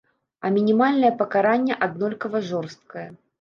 [0.47, 3.07] А мінімальнае пакаранне аднолькава жорсткае.